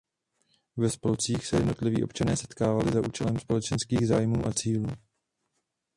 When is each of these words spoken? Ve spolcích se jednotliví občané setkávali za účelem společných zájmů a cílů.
Ve 0.77 0.89
spolcích 0.89 1.45
se 1.47 1.55
jednotliví 1.57 2.03
občané 2.03 2.37
setkávali 2.37 2.91
za 2.93 3.01
účelem 3.01 3.39
společných 3.39 4.07
zájmů 4.07 4.45
a 4.47 4.53
cílů. 4.53 4.87